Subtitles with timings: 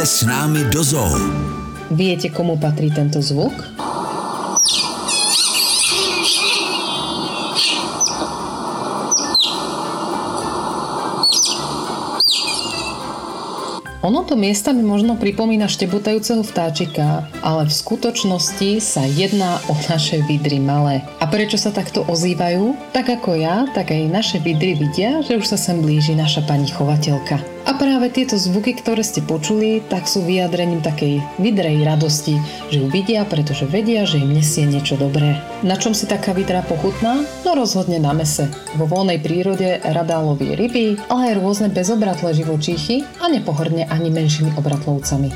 [0.00, 1.12] Pojďte s námi do zoo.
[1.92, 3.52] Viete, komu patrí tento zvuk?
[14.00, 20.64] Ono to miestami možno pripomína štebutajúceho vtáčika, ale v skutočnosti sa jedná o naše vidry
[20.64, 21.04] malé.
[21.20, 22.72] A prečo sa takto ozývajú?
[22.96, 26.72] Tak ako ja, tak aj naše vidry vidia, že už sa sem blíži naša pani
[26.72, 27.59] chovateľka.
[27.70, 32.34] A práve tieto zvuky, ktoré ste počuli, tak sú vyjadrením takej vidrej radosti,
[32.66, 35.38] že ju vidia, pretože vedia, že im nesie niečo dobré.
[35.62, 37.22] Na čom si taká vidra pochutná?
[37.46, 38.50] No rozhodne na mese.
[38.74, 44.58] Vo voľnej prírode rada loví ryby, ale aj rôzne bezobratlé živočíchy a nepohorne ani menšími
[44.58, 45.30] obratlovcami.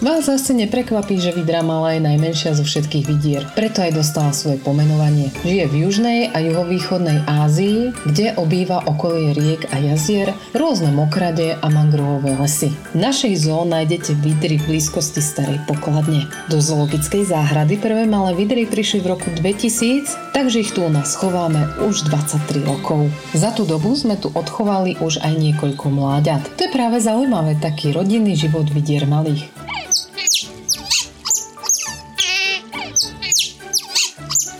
[0.00, 4.56] Vás zase neprekvapí, že vidra malá je najmenšia zo všetkých vidier, preto aj dostala svoje
[4.56, 5.28] pomenovanie.
[5.44, 11.66] Žije v južnej a juhovýchodnej Ázii, kde obýva okolie riek a jazier, rôzne mokrade a
[11.68, 12.72] mangrovové lesy.
[12.96, 16.32] V našej zoo nájdete vidry v blízkosti starej pokladne.
[16.48, 21.12] Do zoologickej záhrady prvé malé vidry prišli v roku 2000, takže ich tu u nás
[21.12, 23.12] chováme už 23 rokov.
[23.36, 26.56] Za tú dobu sme tu odchovali už aj niekoľko mláďat.
[26.56, 29.59] To je práve zaujímavé, taký rodinný život vidier malých.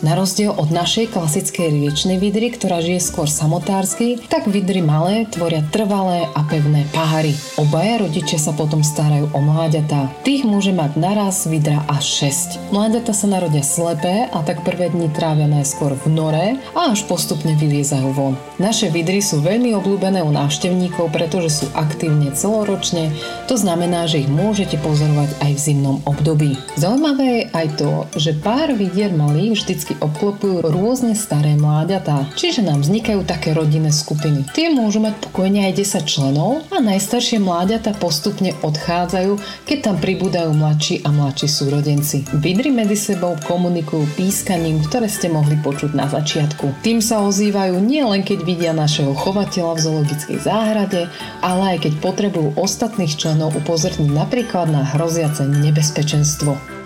[0.01, 5.61] Na rozdiel od našej klasickej riečnej vidry, ktorá žije skôr samotársky, tak vidry malé tvoria
[5.69, 7.37] trvalé a pevné páry.
[7.61, 10.09] Obaja rodičia sa potom starajú o mláďatá.
[10.25, 12.73] Tých môže mať naraz vidra až 6.
[12.73, 17.53] Mláďatá sa narodia slepé a tak prvé dni trávia najskôr v nore a až postupne
[17.61, 18.41] vyliezajú von.
[18.57, 23.13] Naše vidry sú veľmi obľúbené u návštevníkov, pretože sú aktívne celoročne,
[23.53, 26.57] to znamená, že ich môžete pozorovať aj v zimnom období.
[26.81, 32.63] Zaujímavé je aj to, že pár vidier malých vždycky vždycky obklopujú rôzne staré mláďatá, čiže
[32.63, 34.47] nám vznikajú také rodinné skupiny.
[34.55, 39.35] Tie môžu mať pokojne aj 10 členov a najstaršie mláďatá postupne odchádzajú,
[39.67, 42.23] keď tam pribúdajú mladší a mladší súrodenci.
[42.39, 46.87] Vidry medzi sebou komunikujú pískaním, ktoré ste mohli počuť na začiatku.
[46.87, 51.11] Tým sa ozývajú nielen keď vidia našeho chovateľa v zoologickej záhrade,
[51.43, 56.80] ale aj keď potrebujú ostatných členov upozorniť napríklad na hroziace nebezpečenstvo.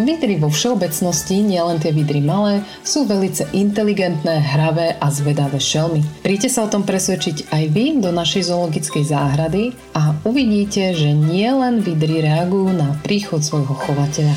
[0.00, 6.00] Vidry vo všeobecnosti, nielen tie vidry malé, sú velice inteligentné, hravé a zvedavé šelmy.
[6.24, 11.84] Príďte sa o tom presvedčiť aj vy do našej zoologickej záhrady a uvidíte, že nielen
[11.84, 14.34] vidry reagujú na príchod svojho chovateľa.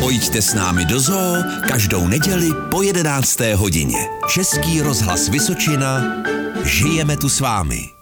[0.00, 3.40] Pojďte s námi do zoo každou neděli po 11.
[3.54, 4.08] hodině.
[4.28, 6.24] Český rozhlas Vysočina.
[6.64, 7.99] Žijeme tu s vámi.